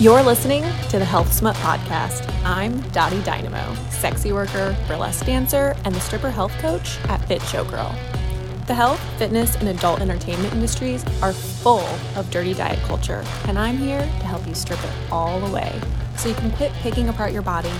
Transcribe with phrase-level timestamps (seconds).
[0.00, 2.32] You're listening to the Health Smut Podcast.
[2.44, 7.92] I'm Dottie Dynamo, sexy worker, burlesque dancer, and the stripper health coach at Fit Showgirl.
[8.68, 13.76] The health, fitness, and adult entertainment industries are full of dirty diet culture, and I'm
[13.76, 15.80] here to help you strip it all away
[16.16, 17.72] so you can quit picking apart your body,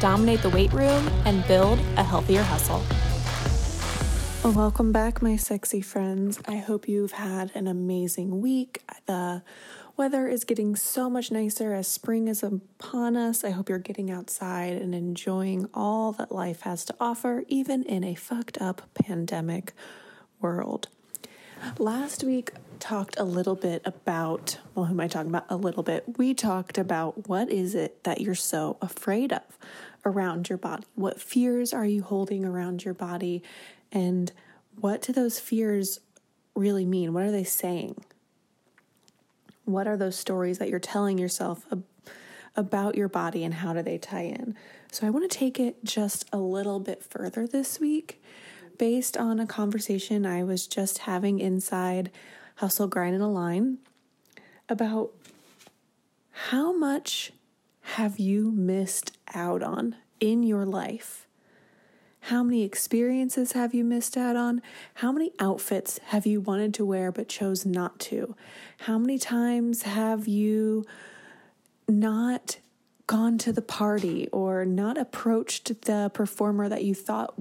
[0.00, 2.82] dominate the weight room, and build a healthier hustle.
[4.54, 6.38] Welcome back, my sexy friends.
[6.46, 8.80] I hope you've had an amazing week.
[9.06, 9.42] The
[9.96, 13.42] weather is getting so much nicer as spring is upon us.
[13.42, 18.04] I hope you're getting outside and enjoying all that life has to offer, even in
[18.04, 19.72] a fucked up pandemic
[20.40, 20.86] world.
[21.76, 25.46] Last week talked a little bit about, well, who am I talking about?
[25.50, 26.18] A little bit.
[26.18, 29.42] We talked about what is it that you're so afraid of
[30.06, 30.84] around your body?
[30.94, 33.42] What fears are you holding around your body?
[33.92, 34.32] And
[34.80, 36.00] what do those fears
[36.54, 37.12] really mean?
[37.12, 38.02] What are they saying?
[39.64, 41.84] What are those stories that you're telling yourself ab-
[42.54, 44.56] about your body and how do they tie in?
[44.92, 48.22] So I want to take it just a little bit further this week
[48.78, 52.10] based on a conversation I was just having inside
[52.56, 53.78] Hustle, Grind, and Align
[54.68, 55.10] about
[56.30, 57.32] how much
[57.94, 61.26] have you missed out on in your life
[62.26, 64.60] how many experiences have you missed out on?
[64.94, 68.34] How many outfits have you wanted to wear but chose not to?
[68.78, 70.84] How many times have you
[71.88, 72.58] not
[73.06, 77.38] gone to the party or not approached the performer that you thought,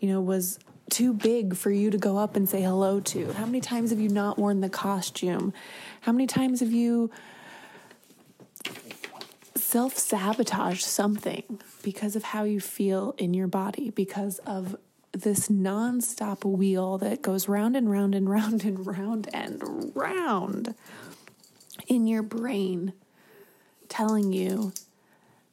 [0.00, 0.58] you know, was
[0.90, 3.32] too big for you to go up and say hello to?
[3.34, 5.52] How many times have you not worn the costume?
[6.00, 7.08] How many times have you
[9.72, 14.76] self sabotage something because of how you feel in your body, because of
[15.12, 20.74] this non-stop wheel that goes round and round and round and round and round
[21.86, 22.92] in your brain,
[23.88, 24.74] telling you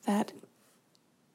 [0.05, 0.33] that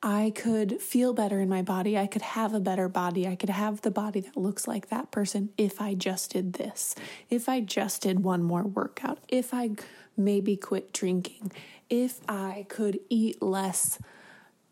[0.03, 1.97] I could feel better in my body.
[1.97, 3.27] I could have a better body.
[3.27, 6.94] I could have the body that looks like that person if I just did this.
[7.31, 9.21] If I just did one more workout.
[9.28, 9.71] If I
[10.17, 11.53] maybe quit drinking
[11.91, 13.99] if I could eat less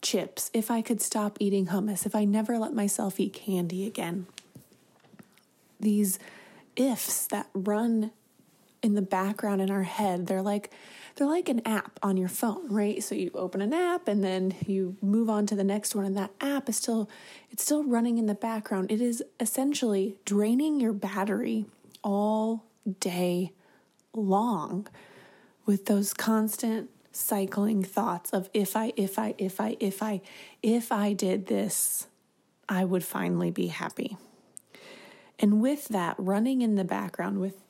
[0.01, 4.27] chips, if I could stop eating hummus, if I never let myself eat candy again.
[5.81, 6.19] These
[6.77, 8.11] ifs that run
[8.83, 10.71] in the background in our head, they're like
[11.15, 13.03] they're like an app on your phone, right?
[13.03, 16.17] So you open an app and then you move on to the next one and
[16.17, 17.09] that app is still
[17.51, 18.91] it's still running in the background.
[18.91, 21.67] It is essentially draining your battery
[22.03, 22.65] all
[22.99, 23.53] day
[24.15, 24.89] long
[25.67, 30.21] with those constant cycling thoughts of if I, if I, if I, if I,
[30.63, 32.07] if I did this,
[32.69, 34.17] I would finally be happy.
[35.39, 37.61] And with that running in the background, with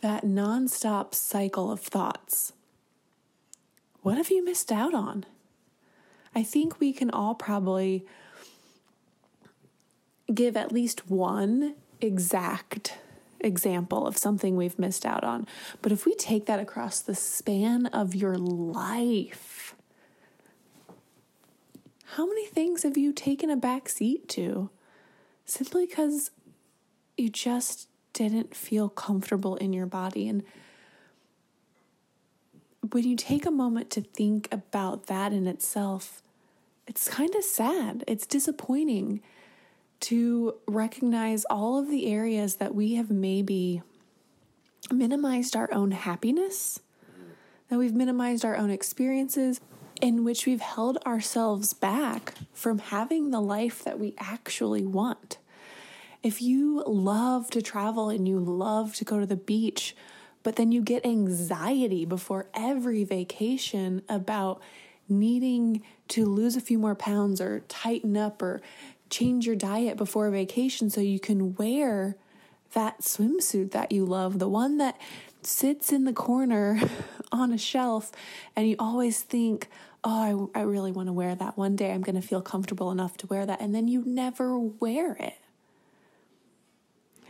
[0.00, 2.52] that nonstop cycle of thoughts,
[4.02, 5.24] what have you missed out on?
[6.34, 8.04] I think we can all probably
[10.32, 12.98] give at least one exact
[13.44, 15.46] example of something we've missed out on.
[15.82, 19.74] But if we take that across the span of your life,
[22.14, 24.70] how many things have you taken a back seat to
[25.44, 26.30] simply because
[27.16, 30.28] you just didn't feel comfortable in your body?
[30.28, 30.42] And
[32.92, 36.22] when you take a moment to think about that in itself,
[36.86, 38.04] it's kind of sad.
[38.06, 39.20] It's disappointing
[40.00, 43.82] to recognize all of the areas that we have maybe
[44.90, 46.80] minimized our own happiness,
[47.68, 49.60] that we've minimized our own experiences,
[50.00, 55.38] in which we've held ourselves back from having the life that we actually want.
[56.22, 59.94] If you love to travel and you love to go to the beach,
[60.42, 64.60] but then you get anxiety before every vacation about
[65.08, 68.62] needing to lose a few more pounds or tighten up or
[69.14, 72.16] change your diet before vacation so you can wear
[72.72, 75.00] that swimsuit that you love, the one that
[75.42, 76.80] sits in the corner
[77.32, 78.10] on a shelf,
[78.56, 79.68] and you always think,
[80.02, 81.56] oh, I, I really want to wear that.
[81.56, 83.60] One day I'm going to feel comfortable enough to wear that.
[83.60, 85.38] And then you never wear it.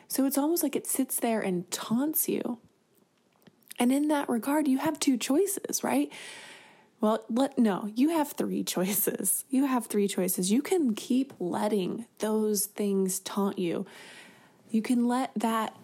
[0.08, 2.58] So it's almost like it sits there and taunts you.
[3.78, 6.10] And in that regard, you have two choices, right?
[7.04, 9.44] Well, let no, you have three choices.
[9.50, 10.50] You have three choices.
[10.50, 13.84] You can keep letting those things taunt you.
[14.70, 15.76] You can let that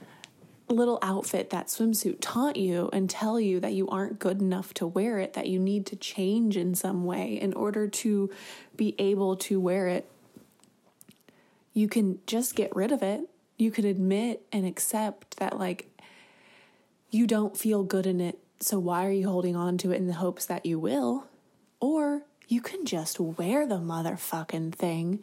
[0.70, 4.86] little outfit, that swimsuit, taunt you and tell you that you aren't good enough to
[4.86, 8.30] wear it, that you need to change in some way in order to
[8.74, 10.10] be able to wear it.
[11.74, 13.28] You can just get rid of it.
[13.60, 15.86] you could admit and accept that, like,
[17.10, 18.38] you don't feel good in it.
[18.60, 21.26] So why are you holding on to it in the hopes that you will?
[21.80, 25.22] Or you can just wear the motherfucking thing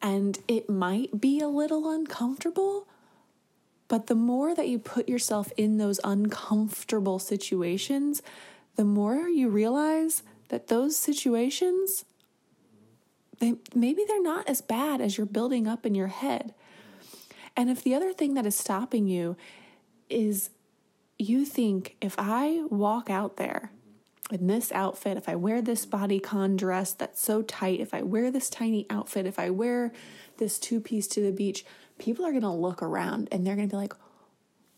[0.00, 2.86] and it might be a little uncomfortable.
[3.88, 8.22] But the more that you put yourself in those uncomfortable situations,
[8.76, 12.04] the more you realize that those situations
[13.38, 16.54] they maybe they're not as bad as you're building up in your head.
[17.56, 19.36] And if the other thing that is stopping you
[20.08, 20.50] is
[21.18, 23.72] you think if I walk out there
[24.30, 28.30] in this outfit, if I wear this bodycon dress that's so tight, if I wear
[28.30, 29.92] this tiny outfit, if I wear
[30.38, 31.64] this two piece to the beach,
[31.98, 33.94] people are going to look around and they're going to be like,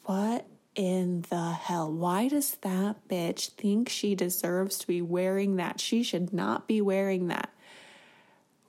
[0.05, 1.93] what in the hell?
[1.93, 5.81] Why does that bitch think she deserves to be wearing that?
[5.81, 7.51] She should not be wearing that.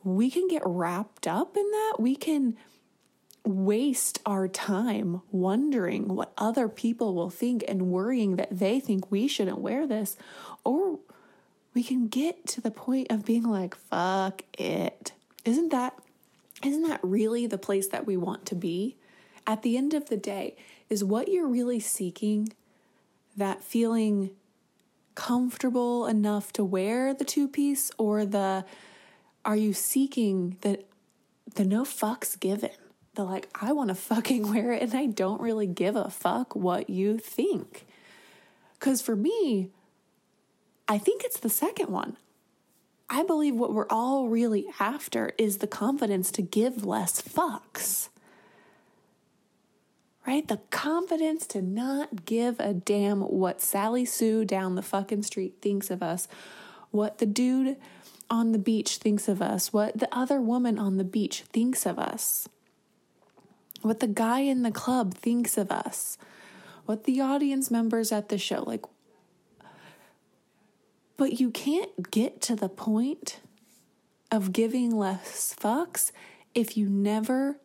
[0.03, 1.95] We can get wrapped up in that.
[1.99, 2.57] We can
[3.45, 9.27] waste our time wondering what other people will think and worrying that they think we
[9.27, 10.17] shouldn't wear this.
[10.63, 10.99] Or
[11.73, 15.13] we can get to the point of being like, fuck it.
[15.45, 15.97] Isn't that
[16.63, 18.97] isn't that really the place that we want to be?
[19.47, 20.57] At the end of the day,
[20.89, 22.51] is what you're really seeking
[23.37, 24.31] that feeling
[25.15, 28.65] comfortable enough to wear the two piece or the
[29.45, 30.83] are you seeking the
[31.55, 32.71] the no fucks given?
[33.19, 36.55] The like I want to fucking wear it and I don't really give a fuck
[36.55, 37.85] what you think.
[38.79, 39.71] Cuz for me,
[40.87, 42.15] I think it's the second one.
[43.09, 48.07] I believe what we're all really after is the confidence to give less fucks.
[50.25, 50.47] Right?
[50.47, 55.91] The confidence to not give a damn what Sally Sue down the fucking street thinks
[55.91, 56.29] of us,
[56.91, 57.75] what the dude
[58.29, 61.99] on the beach thinks of us, what the other woman on the beach thinks of
[61.99, 62.47] us,
[63.81, 66.17] what the guy in the club thinks of us,
[66.85, 68.85] what the audience members at the show like
[71.19, 73.41] but you can't get to the point
[74.31, 76.13] of giving less fucks
[76.55, 77.57] if you never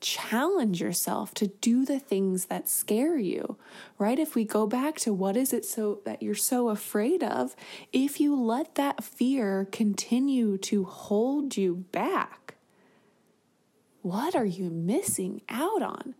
[0.00, 3.58] challenge yourself to do the things that scare you,
[3.98, 4.18] right?
[4.18, 7.54] If we go back to what is it so that you're so afraid of,
[7.92, 12.47] if you let that fear continue to hold you back,
[14.08, 16.14] what are you missing out on?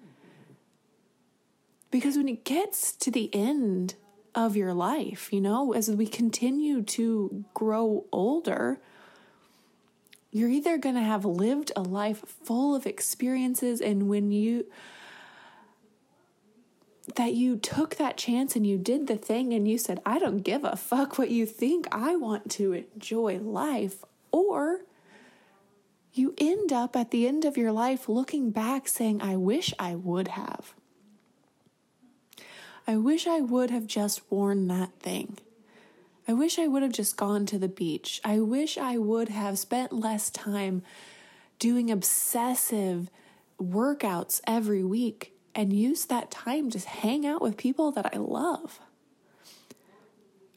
[1.90, 3.94] Because when it gets to the end
[4.34, 8.78] of your life, you know, as we continue to grow older,
[10.30, 14.66] you're either going to have lived a life full of experiences and when you
[17.16, 20.42] that you took that chance and you did the thing and you said, I don't
[20.42, 21.88] give a fuck what you think.
[21.90, 24.04] I want to enjoy life.
[24.30, 24.82] Or
[26.12, 29.94] you end up at the end of your life looking back saying, I wish I
[29.94, 30.74] would have.
[32.86, 35.38] I wish I would have just worn that thing.
[36.26, 38.20] I wish I would have just gone to the beach.
[38.24, 40.82] I wish I would have spent less time
[41.58, 43.10] doing obsessive
[43.60, 48.80] workouts every week and used that time to hang out with people that I love.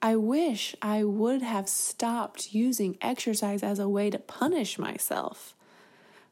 [0.01, 5.53] I wish I would have stopped using exercise as a way to punish myself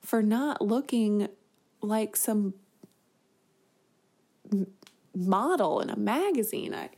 [0.02, 1.28] for not looking
[1.82, 2.56] like some
[5.16, 6.74] model in a magazine.
[6.74, 6.90] I,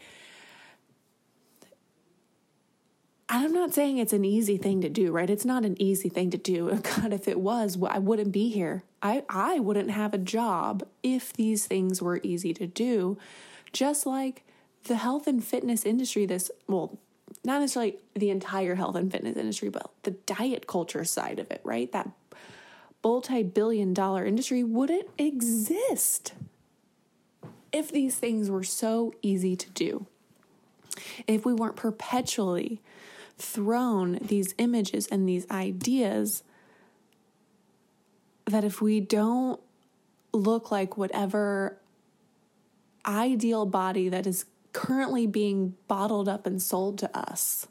[3.28, 5.30] I'm not saying it's an easy thing to do, right?
[5.30, 6.70] It's not an easy thing to do.
[6.72, 8.84] Oh God, if it was, I wouldn't be here.
[9.02, 13.18] I, I wouldn't have a job if these things were easy to do.
[13.74, 14.46] Just like
[14.86, 16.98] the health and fitness industry, this, well,
[17.44, 21.62] not necessarily the entire health and fitness industry, but the diet culture side of it,
[21.64, 21.92] right?
[21.92, 22.10] That
[23.04, 26.34] multi billion dollar industry wouldn't exist
[27.72, 30.06] if these things were so easy to do,
[31.26, 32.82] if we weren't perpetually
[33.38, 36.44] thrown these images and these ideas,
[38.46, 39.60] that if we don't
[40.34, 41.78] look like whatever
[43.06, 47.68] ideal body that is currently being bottled up and sold to us,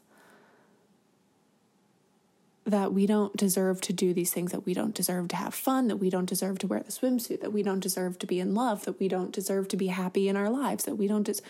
[2.65, 5.87] that we don't deserve to do these things, that we don't deserve to have fun,
[5.87, 8.53] that we don't deserve to wear the swimsuit, that we don't deserve to be in
[8.53, 11.41] love, that we don't deserve to be happy in our lives, that we don't just.
[11.41, 11.47] Des-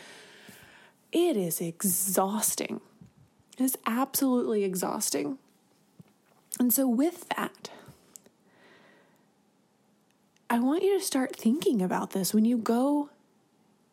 [1.12, 2.80] it is exhausting.
[3.58, 5.38] It is absolutely exhausting.
[6.60, 7.70] And so, with that,
[10.50, 13.10] I want you to start thinking about this when you go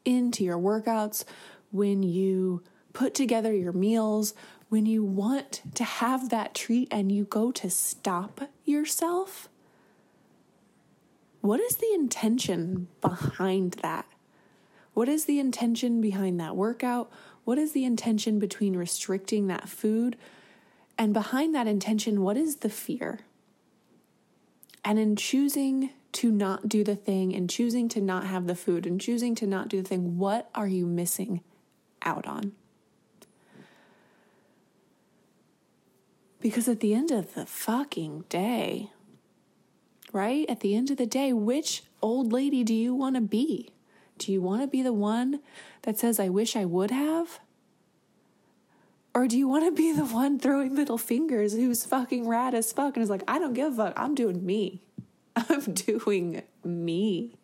[0.08, 1.24] into your workouts,
[1.70, 2.62] when you
[2.94, 4.32] put together your meals,
[4.70, 9.48] when you want to have that treat and you go to stop yourself,
[11.40, 14.06] what is the intention behind that?
[14.94, 17.10] What is the intention behind that workout?
[17.44, 20.16] What is the intention between restricting that food?
[20.96, 23.20] And behind that intention, what is the fear?
[24.84, 28.86] And in choosing to not do the thing and choosing to not have the food
[28.86, 31.42] and choosing to not do the thing, what are you missing
[32.02, 32.52] out on?
[36.40, 38.90] Because at the end of the fucking day,
[40.12, 40.48] right?
[40.48, 43.70] At the end of the day, which old lady do you want to be?
[44.18, 45.40] Do you want to be the one
[45.82, 47.40] that says, I wish I would have?
[49.14, 52.72] Or do you want to be the one throwing middle fingers who's fucking rad as
[52.72, 53.94] fuck and is like, I don't give a fuck.
[53.96, 54.82] I'm doing me.
[55.36, 57.36] I'm doing me.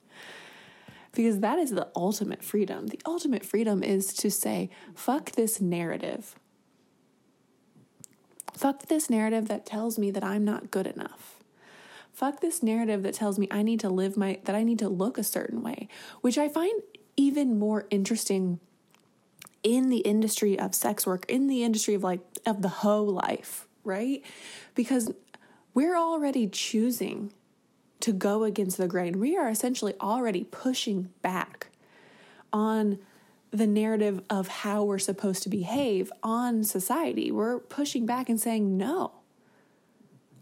[1.13, 2.89] Because that is the ultimate freedom.
[2.89, 6.35] The ultimate freedom is to say, fuck this narrative.
[8.53, 11.37] Fuck this narrative that tells me that I'm not good enough.
[12.13, 14.89] Fuck this narrative that tells me I need to live my, that I need to
[14.89, 15.89] look a certain way,
[16.21, 16.81] which I find
[17.17, 18.61] even more interesting
[19.65, 23.67] in the industry of sex work, in the industry of like, of the hoe life,
[23.83, 24.23] right?
[24.75, 25.13] Because
[25.73, 27.33] we're already choosing
[28.05, 29.19] to go against the grain.
[29.19, 31.69] We are essentially already pushing back
[32.53, 32.99] on
[33.51, 37.33] the narrative of how we're supposed to behave on society.
[37.33, 39.13] We're pushing back and saying, no,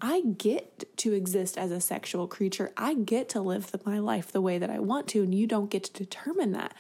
[0.00, 2.73] I get to exist as a sexual creature.
[2.76, 5.71] I get to live my life the way that I want to, and you don't
[5.71, 6.75] get to determine that.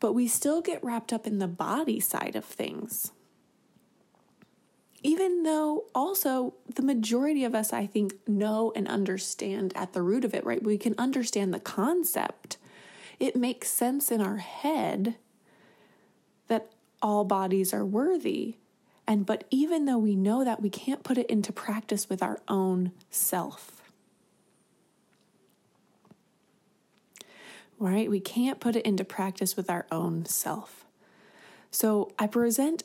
[0.00, 3.12] But we still get wrapped up in the body side of things.
[5.02, 10.24] Even though also the majority of us, I think, know and understand at the root
[10.24, 10.62] of it, right?
[10.62, 12.56] We can understand the concept
[13.22, 15.14] it makes sense in our head
[16.48, 18.56] that all bodies are worthy.
[19.06, 22.40] And but even though we know that, we can't put it into practice with our
[22.48, 23.80] own self.
[27.78, 28.10] Right?
[28.10, 30.84] We can't put it into practice with our own self.
[31.70, 32.82] So I present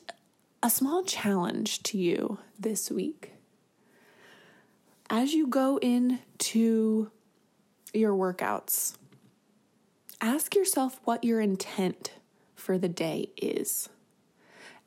[0.62, 3.32] a small challenge to you this week.
[5.08, 7.10] As you go into
[7.94, 8.96] your workouts,
[10.20, 12.12] ask yourself what your intent
[12.54, 13.88] for the day is.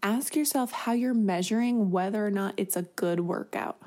[0.03, 3.79] Ask yourself how you're measuring whether or not it's a good workout.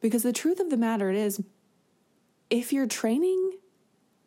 [0.00, 1.42] Because the truth of the matter is,
[2.50, 3.55] if you're training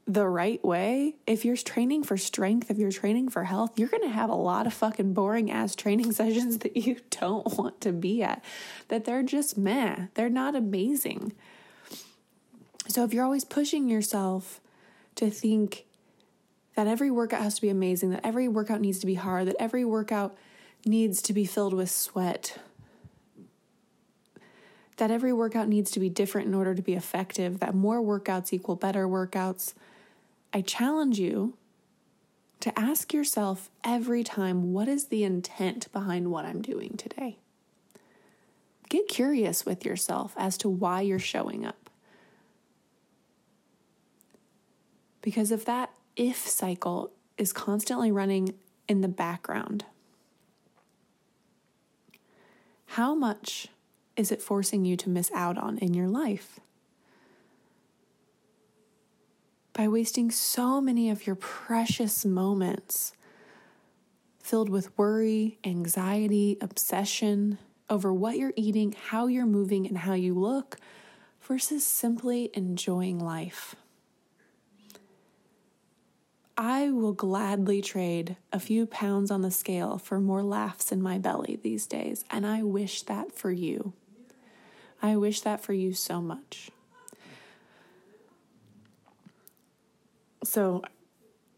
[0.09, 4.01] the right way, if you're training for strength, if you're training for health, you're going
[4.01, 7.93] to have a lot of fucking boring ass training sessions that you don't want to
[7.93, 8.43] be at,
[8.87, 11.33] that they're just meh, they're not amazing.
[12.87, 14.59] So if you're always pushing yourself
[15.13, 15.85] to think
[16.75, 19.57] that every workout has to be amazing, that every workout needs to be hard, that
[19.59, 20.35] every workout
[20.87, 22.57] needs to be filled with sweat,
[24.97, 28.51] that every workout needs to be different in order to be effective, that more workouts
[28.51, 29.75] equal better workouts.
[30.53, 31.57] I challenge you
[32.59, 37.37] to ask yourself every time what is the intent behind what I'm doing today?
[38.89, 41.89] Get curious with yourself as to why you're showing up.
[45.21, 48.55] Because if that if cycle is constantly running
[48.87, 49.85] in the background,
[52.87, 53.67] how much
[54.17, 56.59] is it forcing you to miss out on in your life?
[59.79, 63.13] By wasting so many of your precious moments
[64.43, 67.59] filled with worry, anxiety, obsession
[67.89, 70.79] over what you're eating, how you're moving, and how you look,
[71.41, 73.73] versus simply enjoying life.
[76.57, 81.19] I will gladly trade a few pounds on the scale for more laughs in my
[81.19, 83.93] belly these days, and I wish that for you.
[85.01, 86.69] I wish that for you so much.
[90.43, 90.83] So,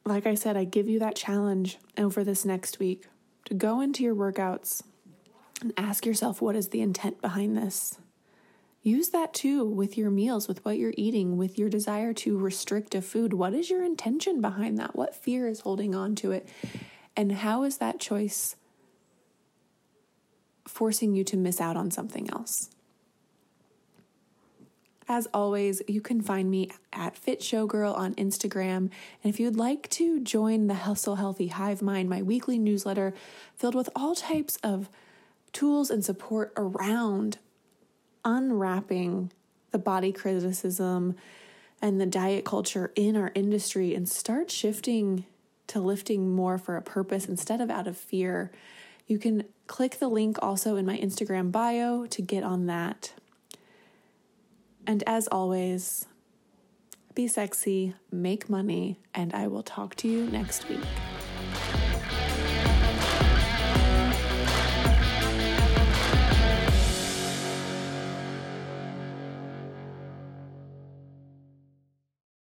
[0.06, 3.08] like I said, I give you that challenge over this next week
[3.46, 4.84] to go into your workouts
[5.62, 8.00] and ask yourself what is the intent behind this?
[8.84, 12.96] Use that too with your meals, with what you're eating, with your desire to restrict
[12.96, 13.34] a food.
[13.34, 14.96] What is your intention behind that?
[14.96, 16.50] What fear is holding on to it?
[17.16, 18.56] And how is that choice
[20.68, 22.72] forcing you to miss out on something else?
[25.12, 28.78] As always, you can find me at Fit Showgirl on Instagram.
[28.78, 28.92] And
[29.26, 33.14] if you'd like to join the Hustle Healthy Hive Mind, my weekly newsletter
[33.54, 34.88] filled with all types of
[35.52, 37.40] tools and support around
[38.24, 39.34] unwrapping
[39.72, 41.16] the body criticism
[41.82, 45.26] and the diet culture in our industry and start shifting
[45.68, 48.50] to lifting more for a purpose instead of out of fear,
[49.08, 53.12] you can click the link also in my Instagram bio to get on that.
[54.92, 56.06] And as always,
[57.16, 60.82] be sexy, make money, and I will talk to you next week.